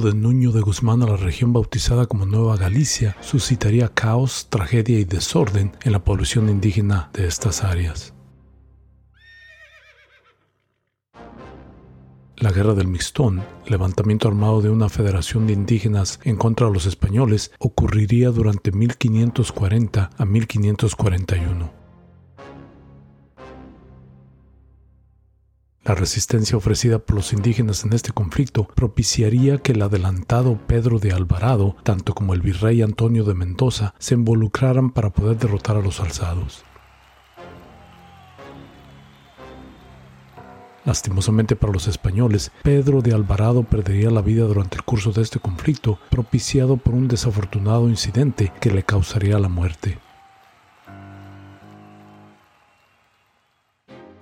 [0.00, 5.04] de Nuño de Guzmán a la región bautizada como Nueva Galicia suscitaría caos, tragedia y
[5.04, 8.14] desorden en la población indígena de estas áreas.
[12.36, 16.86] La Guerra del Mixtón, levantamiento armado de una federación de indígenas en contra de los
[16.86, 21.87] españoles, ocurriría durante 1540 a 1541.
[25.88, 31.12] La resistencia ofrecida por los indígenas en este conflicto propiciaría que el adelantado Pedro de
[31.12, 35.98] Alvarado, tanto como el virrey Antonio de Mendoza, se involucraran para poder derrotar a los
[36.00, 36.62] alzados.
[40.84, 45.38] Lastimosamente para los españoles, Pedro de Alvarado perdería la vida durante el curso de este
[45.38, 49.98] conflicto, propiciado por un desafortunado incidente que le causaría la muerte.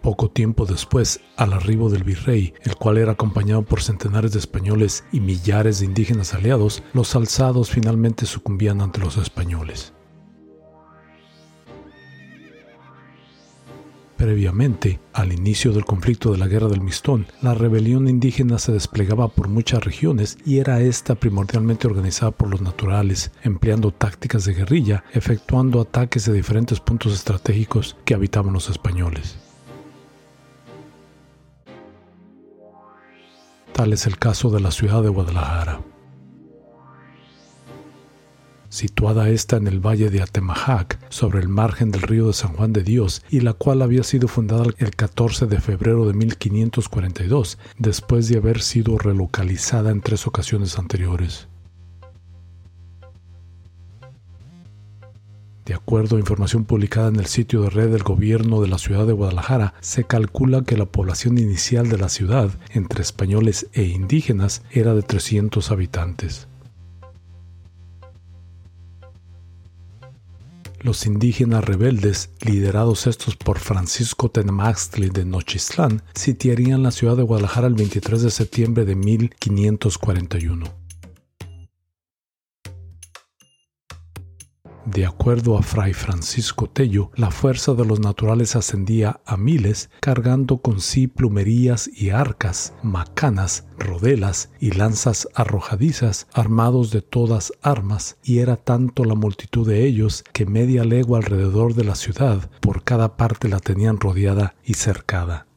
[0.07, 5.03] Poco tiempo después, al arribo del virrey, el cual era acompañado por centenares de españoles
[5.11, 9.95] y millares de indígenas aliados, los alzados finalmente sucumbían ante los españoles.
[14.17, 19.27] Previamente, al inicio del conflicto de la Guerra del Mistón, la rebelión indígena se desplegaba
[19.27, 25.03] por muchas regiones y era esta primordialmente organizada por los naturales, empleando tácticas de guerrilla,
[25.13, 29.41] efectuando ataques de diferentes puntos estratégicos que habitaban los españoles.
[33.77, 35.81] Tal es el caso de la ciudad de Guadalajara
[38.77, 42.75] situada esta en el valle de Atemajac, sobre el margen del río de San Juan
[42.75, 48.29] de Dios, y la cual había sido fundada el 14 de febrero de 1542, después
[48.29, 51.49] de haber sido relocalizada en tres ocasiones anteriores.
[55.67, 59.05] De acuerdo a información publicada en el sitio de red del gobierno de la ciudad
[59.05, 64.63] de Guadalajara, se calcula que la población inicial de la ciudad, entre españoles e indígenas,
[64.71, 66.47] era de 300 habitantes.
[70.79, 77.67] Los indígenas rebeldes, liderados estos por Francisco Tenemaxtli de Nochistlán, sitiarían la ciudad de Guadalajara
[77.67, 80.86] el 23 de septiembre de 1541.
[84.87, 90.59] De acuerdo a Fray Francisco Tello, la fuerza de los naturales ascendía a miles, cargando
[90.59, 98.39] con sí plumerías y arcas, macanas, rodelas y lanzas arrojadizas, armados de todas armas, y
[98.39, 103.17] era tanto la multitud de ellos que media legua alrededor de la ciudad por cada
[103.17, 105.49] parte la tenían rodeada y cercada.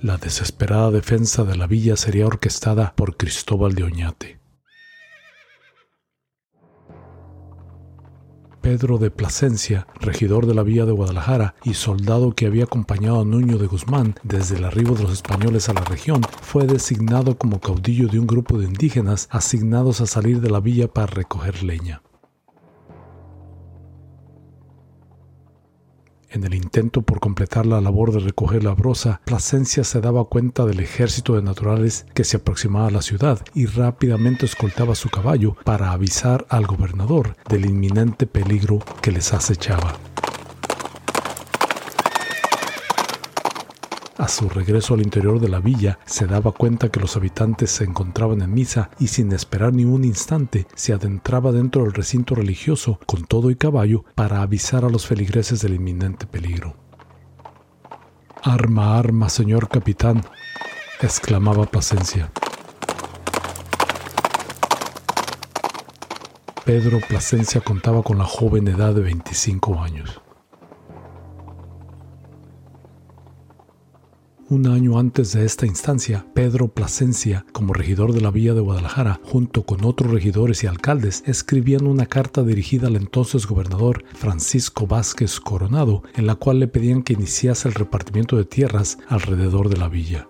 [0.00, 4.39] La desesperada defensa de la villa sería orquestada por Cristóbal de Oñate.
[8.60, 13.24] Pedro de Plasencia, regidor de la villa de Guadalajara y soldado que había acompañado a
[13.24, 17.60] Nuño de Guzmán desde el arribo de los españoles a la región, fue designado como
[17.60, 22.02] caudillo de un grupo de indígenas asignados a salir de la villa para recoger leña.
[26.32, 30.64] En el intento por completar la labor de recoger la brosa, Plasencia se daba cuenta
[30.64, 35.56] del ejército de naturales que se aproximaba a la ciudad y rápidamente escoltaba su caballo
[35.64, 39.96] para avisar al gobernador del inminente peligro que les acechaba.
[44.20, 47.84] A su regreso al interior de la villa, se daba cuenta que los habitantes se
[47.84, 53.00] encontraban en misa y sin esperar ni un instante se adentraba dentro del recinto religioso
[53.06, 56.76] con todo y caballo para avisar a los feligreses del inminente peligro.
[58.42, 60.22] Arma, arma, señor capitán,
[61.00, 62.30] exclamaba Plasencia.
[66.66, 70.20] Pedro Plasencia contaba con la joven edad de 25 años.
[74.50, 79.20] Un año antes de esta instancia, Pedro Plasencia, como regidor de la Villa de Guadalajara,
[79.22, 85.38] junto con otros regidores y alcaldes, escribían una carta dirigida al entonces gobernador Francisco Vázquez
[85.38, 89.88] Coronado, en la cual le pedían que iniciase el repartimiento de tierras alrededor de la
[89.88, 90.29] villa.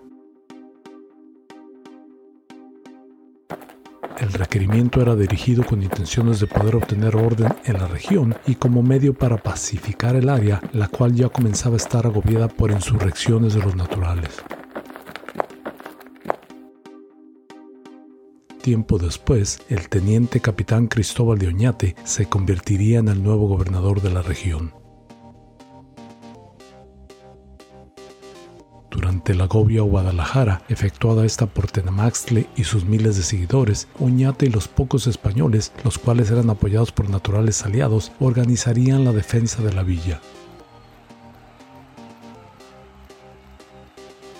[4.21, 8.83] El requerimiento era dirigido con intenciones de poder obtener orden en la región y como
[8.83, 13.61] medio para pacificar el área, la cual ya comenzaba a estar agobiada por insurrecciones de
[13.61, 14.29] los naturales.
[18.61, 24.11] Tiempo después, el teniente capitán Cristóbal de Oñate se convertiría en el nuevo gobernador de
[24.11, 24.80] la región.
[29.31, 34.47] Durante la agobio a Guadalajara, efectuada esta por Tenamaxtle y sus miles de seguidores, Oñate
[34.47, 39.71] y los pocos españoles, los cuales eran apoyados por naturales aliados, organizarían la defensa de
[39.71, 40.19] la villa.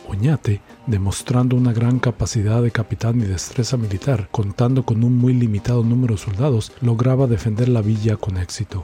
[0.10, 5.86] Oñate, demostrando una gran capacidad de capitán y destreza militar, contando con un muy limitado
[5.86, 8.84] número de soldados, lograba defender la villa con éxito.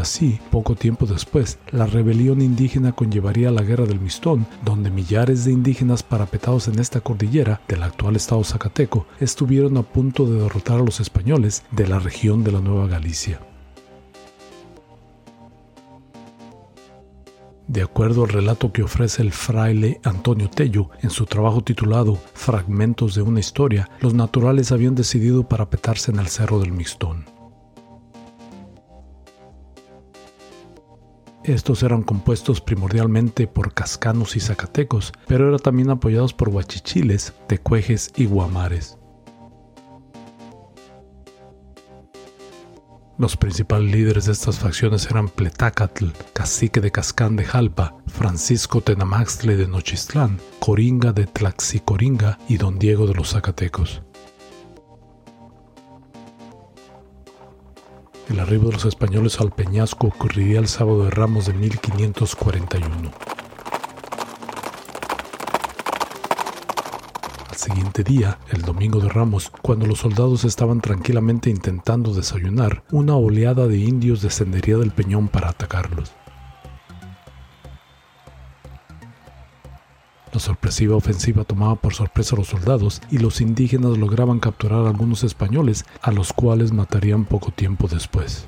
[0.00, 5.52] Así, poco tiempo después, la rebelión indígena conllevaría la guerra del Mistón, donde millares de
[5.52, 10.84] indígenas parapetados en esta cordillera del actual estado Zacateco estuvieron a punto de derrotar a
[10.84, 13.40] los españoles de la región de la Nueva Galicia.
[17.66, 23.14] De acuerdo al relato que ofrece el fraile Antonio Tello en su trabajo titulado Fragmentos
[23.14, 27.37] de una historia, los naturales habían decidido parapetarse en el Cerro del Mistón.
[31.48, 38.12] Estos eran compuestos primordialmente por cascanos y zacatecos, pero eran también apoyados por huachichiles, tecuejes
[38.16, 38.98] y guamares.
[43.16, 49.56] Los principales líderes de estas facciones eran Pletácatl, cacique de Cascán de Jalpa, Francisco Tenamaxtle
[49.56, 54.02] de Nochistlán, Coringa de Tlaxicoringa y Don Diego de los Zacatecos.
[58.28, 63.10] El arribo de los españoles al Peñasco ocurriría el sábado de Ramos de 1541.
[67.48, 73.16] Al siguiente día, el domingo de Ramos, cuando los soldados estaban tranquilamente intentando desayunar, una
[73.16, 76.12] oleada de indios descendería del peñón para atacarlos.
[80.32, 84.88] La sorpresiva ofensiva tomaba por sorpresa a los soldados y los indígenas lograban capturar a
[84.88, 88.46] algunos españoles, a los cuales matarían poco tiempo después.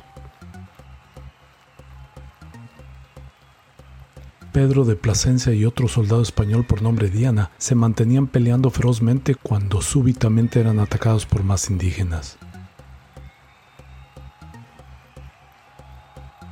[4.52, 9.80] Pedro de Plasencia y otro soldado español por nombre Diana se mantenían peleando ferozmente cuando
[9.80, 12.36] súbitamente eran atacados por más indígenas.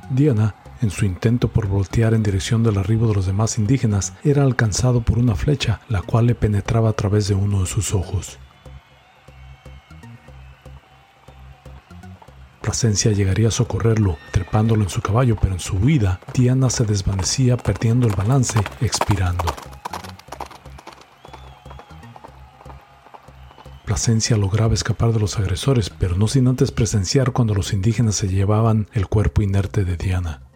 [0.09, 4.43] Diana en su intento por voltear en dirección del arribo de los demás indígenas, era
[4.43, 8.39] alcanzado por una flecha, la cual le penetraba a través de uno de sus ojos.
[12.61, 17.57] Plasencia llegaría a socorrerlo, trepándolo en su caballo, pero en su huida, Diana se desvanecía
[17.57, 19.45] perdiendo el balance, expirando.
[23.85, 28.27] Plasencia lograba escapar de los agresores, pero no sin antes presenciar cuando los indígenas se
[28.27, 30.48] llevaban el cuerpo inerte de Diana.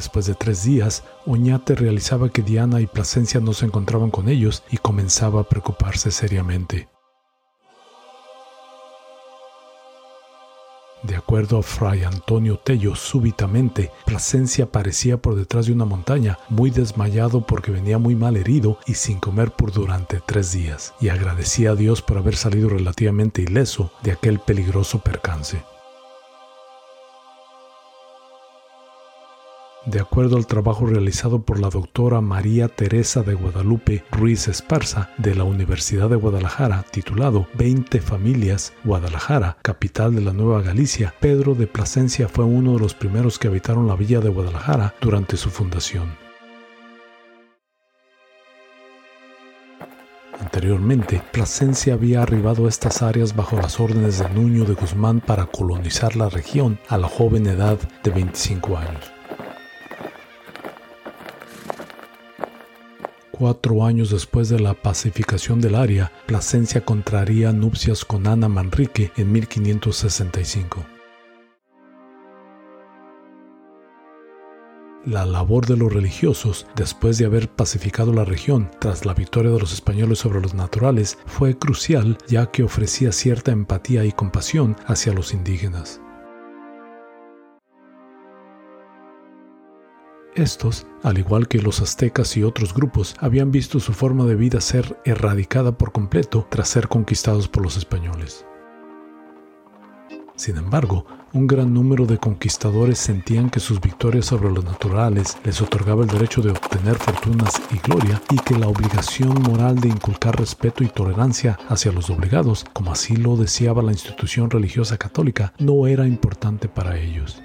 [0.00, 4.62] Después de tres días, Oñate realizaba que Diana y Plasencia no se encontraban con ellos
[4.70, 6.88] y comenzaba a preocuparse seriamente.
[11.02, 16.70] De acuerdo a Fray Antonio Tello, súbitamente Plasencia aparecía por detrás de una montaña, muy
[16.70, 21.72] desmayado porque venía muy mal herido y sin comer por durante tres días, y agradecía
[21.72, 25.62] a Dios por haber salido relativamente ileso de aquel peligroso percance.
[29.86, 35.34] De acuerdo al trabajo realizado por la doctora María Teresa de Guadalupe Ruiz Esparza de
[35.34, 41.66] la Universidad de Guadalajara, titulado 20 familias Guadalajara, capital de la Nueva Galicia, Pedro de
[41.66, 46.14] Plasencia fue uno de los primeros que habitaron la villa de Guadalajara durante su fundación.
[50.38, 55.46] Anteriormente, Plasencia había arribado a estas áreas bajo las órdenes de Nuño de Guzmán para
[55.46, 59.19] colonizar la región a la joven edad de 25 años.
[63.40, 69.32] Cuatro años después de la pacificación del área, Plasencia contraría nupcias con Ana Manrique en
[69.32, 70.84] 1565.
[75.06, 79.60] La labor de los religiosos, después de haber pacificado la región tras la victoria de
[79.60, 85.14] los españoles sobre los naturales, fue crucial ya que ofrecía cierta empatía y compasión hacia
[85.14, 86.02] los indígenas.
[90.34, 94.60] Estos, al igual que los aztecas y otros grupos, habían visto su forma de vida
[94.60, 98.46] ser erradicada por completo tras ser conquistados por los españoles.
[100.36, 105.60] Sin embargo, un gran número de conquistadores sentían que sus victorias sobre los naturales les
[105.60, 110.38] otorgaba el derecho de obtener fortunas y gloria y que la obligación moral de inculcar
[110.38, 115.86] respeto y tolerancia hacia los obligados, como así lo deseaba la institución religiosa católica, no
[115.86, 117.42] era importante para ellos.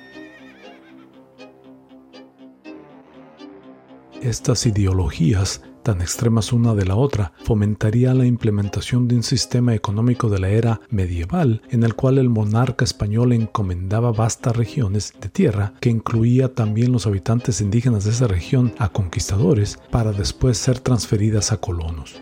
[4.26, 10.30] Estas ideologías, tan extremas una de la otra, fomentaría la implementación de un sistema económico
[10.30, 15.74] de la era medieval en el cual el monarca español encomendaba vastas regiones de tierra
[15.80, 21.52] que incluía también los habitantes indígenas de esa región a conquistadores para después ser transferidas
[21.52, 22.20] a colonos.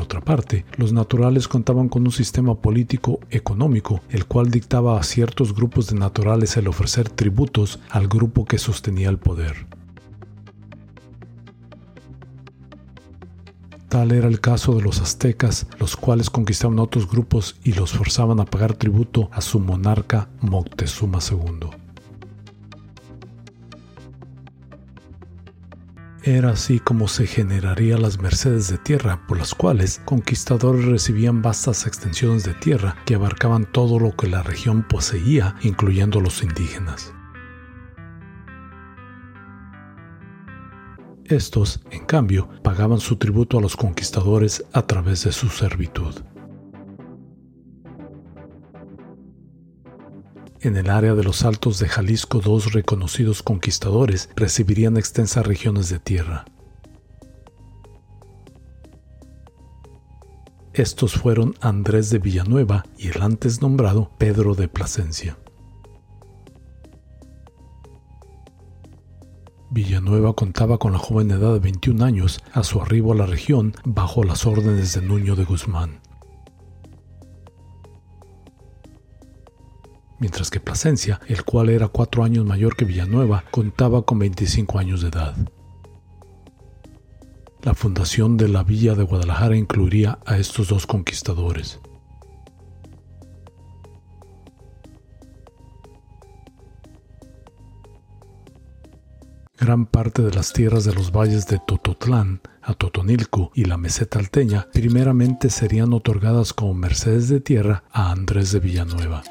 [0.00, 5.54] Otra parte, los naturales contaban con un sistema político económico, el cual dictaba a ciertos
[5.54, 9.66] grupos de naturales el ofrecer tributos al grupo que sostenía el poder.
[13.88, 17.92] Tal era el caso de los aztecas, los cuales conquistaban a otros grupos y los
[17.92, 21.87] forzaban a pagar tributo a su monarca Moctezuma II.
[26.24, 31.86] Era así como se generarían las mercedes de tierra, por las cuales conquistadores recibían vastas
[31.86, 37.14] extensiones de tierra que abarcaban todo lo que la región poseía, incluyendo los indígenas.
[41.24, 46.14] Estos, en cambio, pagaban su tributo a los conquistadores a través de su servitud.
[50.60, 56.00] En el área de los Altos de Jalisco, dos reconocidos conquistadores recibirían extensas regiones de
[56.00, 56.46] tierra.
[60.72, 65.38] Estos fueron Andrés de Villanueva y el antes nombrado Pedro de Plasencia.
[69.70, 73.74] Villanueva contaba con la joven edad de 21 años a su arribo a la región
[73.84, 76.00] bajo las órdenes de Nuño de Guzmán.
[80.18, 85.02] Mientras que Plasencia, el cual era cuatro años mayor que Villanueva, contaba con 25 años
[85.02, 85.36] de edad.
[87.62, 91.80] La fundación de la villa de Guadalajara incluiría a estos dos conquistadores.
[99.58, 102.40] Gran parte de las tierras de los valles de Tototlán,
[102.74, 108.60] Totonilco y la meseta alteña primeramente serían otorgadas como mercedes de tierra a Andrés de
[108.60, 109.22] Villanueva.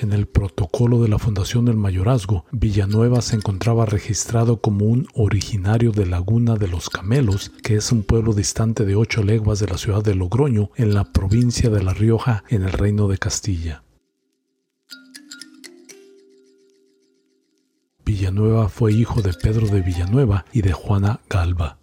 [0.00, 5.92] En el protocolo de la fundación del mayorazgo, Villanueva se encontraba registrado como un originario
[5.92, 9.76] de Laguna de los Camelos, que es un pueblo distante de ocho leguas de la
[9.76, 13.82] ciudad de Logroño, en la provincia de La Rioja, en el Reino de Castilla.
[18.06, 21.79] Villanueva fue hijo de Pedro de Villanueva y de Juana Galva.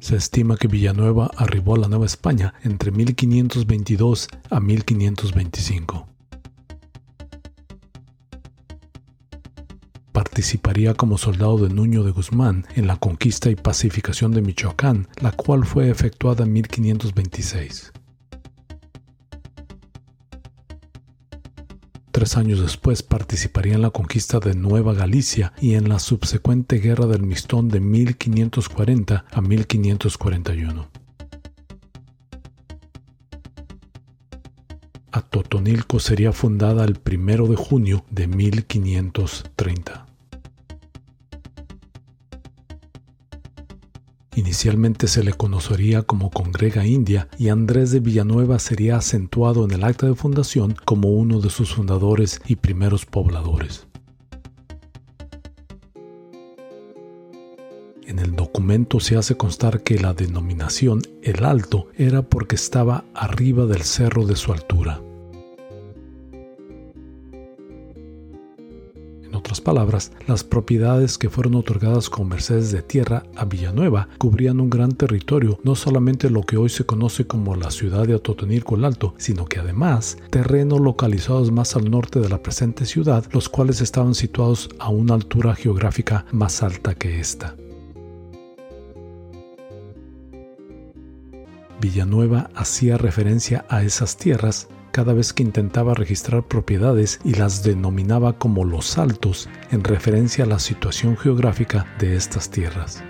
[0.00, 6.06] Se estima que Villanueva arribó a la Nueva España entre 1522 a 1525.
[10.12, 15.32] Participaría como soldado de Nuño de Guzmán en la conquista y pacificación de Michoacán, la
[15.32, 17.92] cual fue efectuada en 1526.
[22.16, 27.04] Tres años después participaría en la conquista de Nueva Galicia y en la subsecuente Guerra
[27.04, 30.88] del Mistón de 1540 a 1541.
[35.12, 40.06] Atotonilco sería fundada el 1 de junio de 1530.
[44.46, 49.82] Inicialmente se le conocería como Congrega India y Andrés de Villanueva sería acentuado en el
[49.82, 53.88] acta de fundación como uno de sus fundadores y primeros pobladores.
[58.06, 63.66] En el documento se hace constar que la denominación El Alto era porque estaba arriba
[63.66, 65.02] del cerro de su altura.
[69.54, 74.92] Palabras, las propiedades que fueron otorgadas con mercedes de tierra a Villanueva cubrían un gran
[74.92, 79.14] territorio, no solamente lo que hoy se conoce como la ciudad de Atotonilco el Alto,
[79.18, 84.14] sino que además terrenos localizados más al norte de la presente ciudad, los cuales estaban
[84.14, 87.56] situados a una altura geográfica más alta que esta.
[91.80, 98.38] Villanueva hacía referencia a esas tierras cada vez que intentaba registrar propiedades y las denominaba
[98.38, 103.04] como los altos en referencia a la situación geográfica de estas tierras.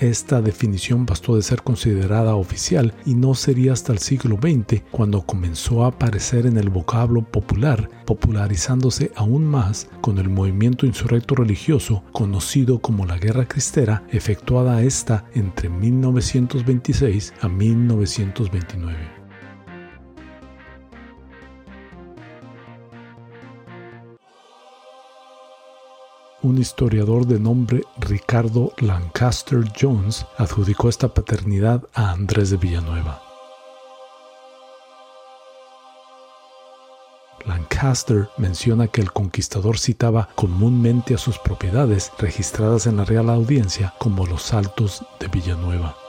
[0.00, 5.22] Esta definición bastó de ser considerada oficial y no sería hasta el siglo XX cuando
[5.22, 12.04] comenzó a aparecer en el vocablo popular, popularizándose aún más con el movimiento insurrecto religioso
[12.12, 19.17] conocido como la Guerra Cristera, efectuada esta entre 1926 a 1929.
[26.42, 33.22] Un historiador de nombre Ricardo Lancaster Jones adjudicó esta paternidad a Andrés de Villanueva.
[37.46, 43.94] Lancaster menciona que el conquistador citaba comúnmente a sus propiedades registradas en la Real Audiencia
[43.98, 46.07] como los Altos de Villanueva.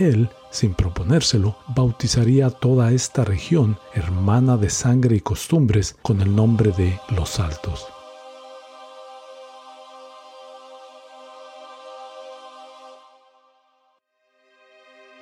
[0.00, 6.34] Él, sin proponérselo, bautizaría a toda esta región, hermana de sangre y costumbres, con el
[6.34, 7.86] nombre de Los Altos.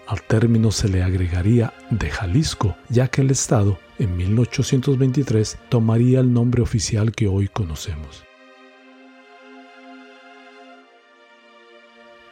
[0.06, 6.32] Al término se le agregaría de Jalisco, ya que el estado, en 1823, tomaría el
[6.32, 8.27] nombre oficial que hoy conocemos.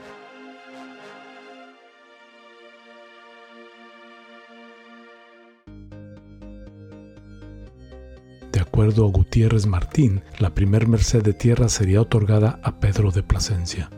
[8.79, 13.91] Acuerdo a Gutiérrez Martín, la primer merced de tierra sería otorgada a Pedro de Plasencia.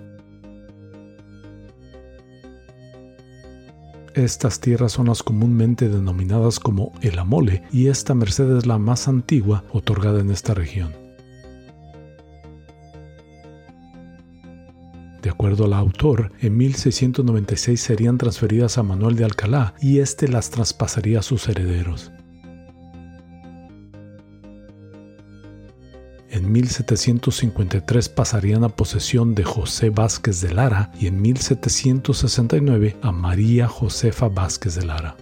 [4.14, 9.06] Estas tierras son las comúnmente denominadas como el Amole y esta merced es la más
[9.06, 10.94] antigua otorgada en esta región.
[15.20, 20.48] De acuerdo al autor, en 1696 serían transferidas a Manuel de Alcalá y éste las
[20.48, 22.12] traspasaría a sus herederos.
[26.50, 33.68] En 1753 pasarían a posesión de José Vázquez de Lara y en 1769 a María
[33.68, 35.16] Josefa Vázquez de Lara.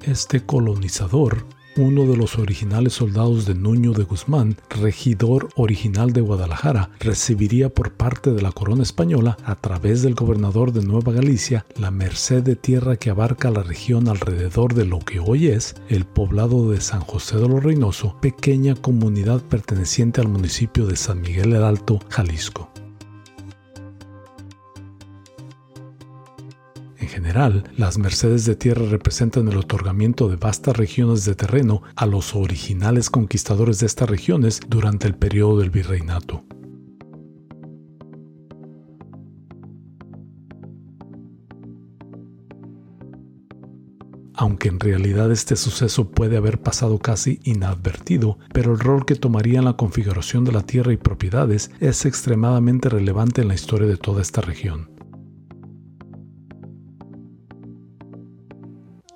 [0.00, 6.90] Este colonizador uno de los originales soldados de Nuño de Guzmán, regidor original de Guadalajara,
[7.00, 11.90] recibiría por parte de la corona española, a través del gobernador de Nueva Galicia, la
[11.90, 16.70] merced de tierra que abarca la región alrededor de lo que hoy es el poblado
[16.70, 21.64] de San José de los Reynoso, pequeña comunidad perteneciente al municipio de San Miguel el
[21.64, 22.81] Alto, Jalisco.
[27.22, 32.34] General, las mercedes de tierra representan el otorgamiento de vastas regiones de terreno a los
[32.34, 36.44] originales conquistadores de estas regiones durante el periodo del virreinato.
[44.34, 49.60] aunque en realidad este suceso puede haber pasado casi inadvertido, pero el rol que tomaría
[49.60, 53.98] en la configuración de la tierra y propiedades es extremadamente relevante en la historia de
[53.98, 54.91] toda esta región.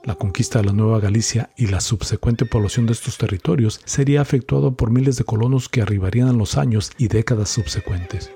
[0.06, 4.70] La conquista de la Nueva Galicia y la subsecuente población de estos territorios sería efectuada
[4.70, 8.30] por miles de colonos que arribarían en los años y décadas subsecuentes.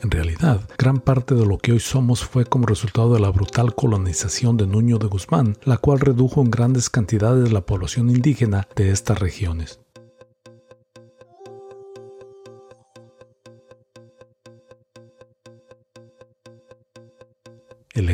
[0.00, 3.74] En realidad, gran parte de lo que hoy somos fue como resultado de la brutal
[3.74, 8.92] colonización de Nuño de Guzmán, la cual redujo en grandes cantidades la población indígena de
[8.92, 9.80] estas regiones.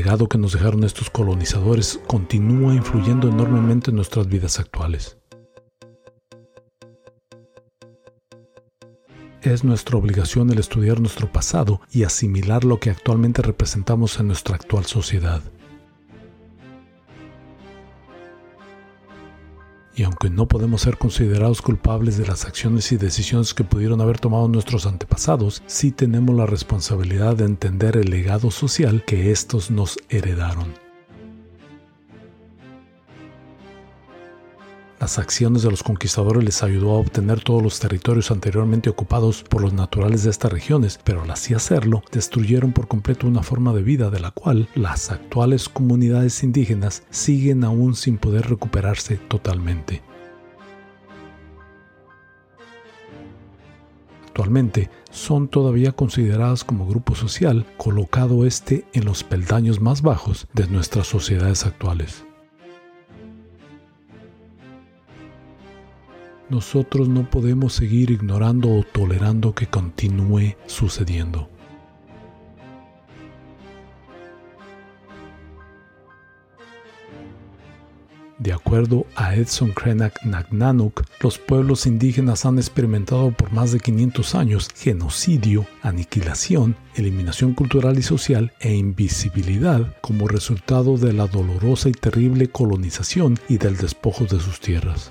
[0.09, 5.19] Legado que nos dejaron estos colonizadores continúa influyendo enormemente en nuestras vidas actuales.
[9.43, 14.55] Es nuestra obligación el estudiar nuestro pasado y asimilar lo que actualmente representamos en nuestra
[14.55, 15.43] actual sociedad.
[19.99, 24.21] Y aunque no podemos ser considerados culpables de las acciones y decisiones que pudieron haber
[24.21, 29.99] tomado nuestros antepasados, sí tenemos la responsabilidad de entender el legado social que estos nos
[30.09, 30.88] heredaron.
[35.01, 39.63] Las acciones de los conquistadores les ayudó a obtener todos los territorios anteriormente ocupados por
[39.63, 43.83] los naturales de estas regiones, pero al así hacerlo, destruyeron por completo una forma de
[43.83, 50.03] vida de la cual las actuales comunidades indígenas siguen aún sin poder recuperarse totalmente.
[54.27, 60.67] Actualmente son todavía consideradas como grupo social, colocado este en los peldaños más bajos de
[60.67, 62.25] nuestras sociedades actuales.
[66.51, 71.49] Nosotros no podemos seguir ignorando o tolerando que continúe sucediendo.
[78.39, 84.35] De acuerdo a Edson Krenak Nagnanuk, los pueblos indígenas han experimentado por más de 500
[84.37, 91.93] años genocidio, aniquilación, eliminación cultural y social e invisibilidad como resultado de la dolorosa y
[91.93, 95.11] terrible colonización y del despojo de sus tierras.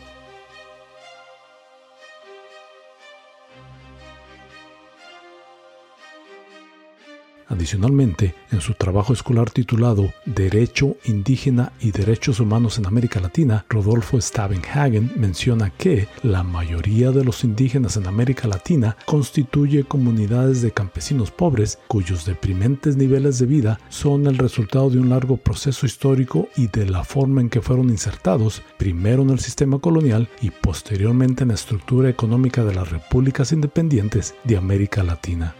[7.49, 14.19] Adicionalmente, en su trabajo escolar titulado Derecho Indígena y Derechos Humanos en América Latina, Rodolfo
[14.19, 21.31] Stavenhagen menciona que la mayoría de los indígenas en América Latina constituye comunidades de campesinos
[21.31, 26.67] pobres cuyos deprimentes niveles de vida son el resultado de un largo proceso histórico y
[26.67, 31.49] de la forma en que fueron insertados, primero en el sistema colonial y posteriormente en
[31.49, 35.55] la estructura económica de las repúblicas independientes de América Latina.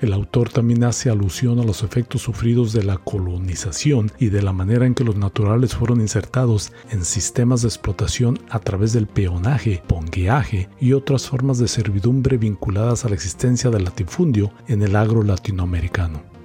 [0.00, 4.54] El autor también hace alusión a los efectos sufridos de la colonización y de la
[4.54, 9.82] manera en que los naturales fueron insertados en sistemas de explotación a través del peonaje,
[9.86, 15.22] pongueaje y otras formas de servidumbre vinculadas a la existencia del latifundio en el agro
[15.22, 16.39] latinoamericano.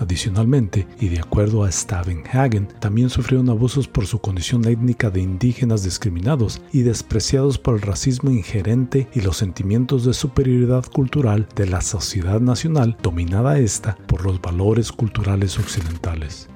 [0.00, 5.84] Adicionalmente, y de acuerdo a Stavenhagen, también sufrieron abusos por su condición étnica de indígenas
[5.84, 11.82] discriminados y despreciados por el racismo ingerente y los sentimientos de superioridad cultural de la
[11.82, 16.48] sociedad nacional, dominada esta por los valores culturales occidentales.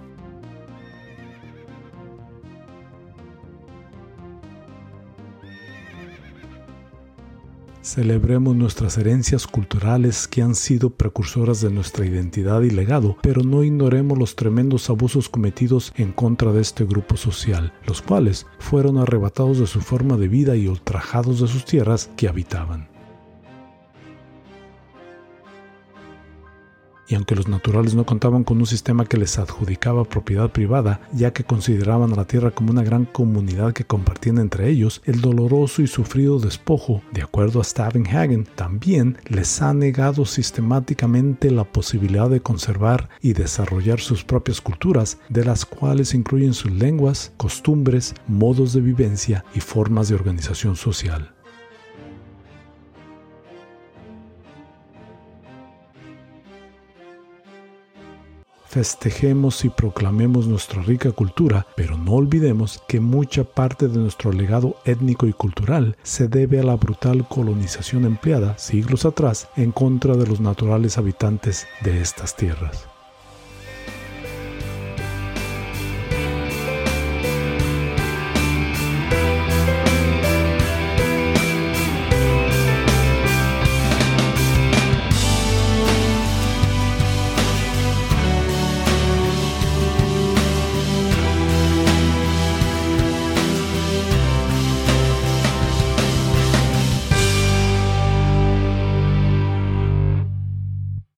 [7.84, 13.62] Celebremos nuestras herencias culturales que han sido precursoras de nuestra identidad y legado, pero no
[13.62, 19.58] ignoremos los tremendos abusos cometidos en contra de este grupo social, los cuales fueron arrebatados
[19.58, 22.93] de su forma de vida y ultrajados de sus tierras que habitaban.
[27.08, 31.32] Y aunque los naturales no contaban con un sistema que les adjudicaba propiedad privada, ya
[31.32, 35.82] que consideraban a la tierra como una gran comunidad que compartían entre ellos, el doloroso
[35.82, 42.40] y sufrido despojo, de acuerdo a Stavenhagen, también les ha negado sistemáticamente la posibilidad de
[42.40, 48.80] conservar y desarrollar sus propias culturas, de las cuales incluyen sus lenguas, costumbres, modos de
[48.80, 51.34] vivencia y formas de organización social.
[58.74, 64.74] Festejemos y proclamemos nuestra rica cultura, pero no olvidemos que mucha parte de nuestro legado
[64.84, 70.26] étnico y cultural se debe a la brutal colonización empleada siglos atrás en contra de
[70.26, 72.88] los naturales habitantes de estas tierras.